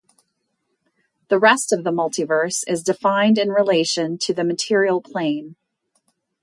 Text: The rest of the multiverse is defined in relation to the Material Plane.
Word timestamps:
The 1.27 1.37
rest 1.37 1.71
of 1.71 1.83
the 1.83 1.91
multiverse 1.91 2.63
is 2.65 2.81
defined 2.81 3.37
in 3.37 3.49
relation 3.49 4.17
to 4.23 4.33
the 4.33 4.43
Material 4.43 4.99
Plane. 4.99 5.55